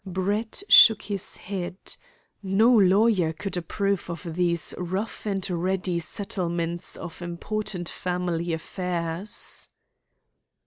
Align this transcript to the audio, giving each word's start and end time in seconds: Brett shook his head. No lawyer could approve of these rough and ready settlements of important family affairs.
Brett 0.03 0.63
shook 0.67 1.03
his 1.03 1.35
head. 1.37 1.77
No 2.41 2.71
lawyer 2.73 3.33
could 3.33 3.55
approve 3.55 4.09
of 4.09 4.33
these 4.33 4.73
rough 4.79 5.27
and 5.27 5.47
ready 5.47 5.99
settlements 5.99 6.97
of 6.97 7.21
important 7.21 7.87
family 7.87 8.51
affairs. 8.51 9.69